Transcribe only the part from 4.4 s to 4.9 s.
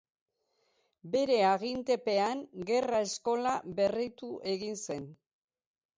egin